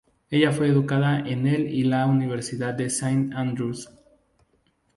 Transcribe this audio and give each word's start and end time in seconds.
Ella 0.31 0.51
fue 0.51 0.67
educada 0.67 1.19
en 1.19 1.45
el 1.45 1.71
y 1.71 1.81
en 1.83 1.91
la 1.91 2.07
Universidad 2.07 2.73
de 2.73 2.89
Saint 2.89 3.35
Andrews. 3.35 3.87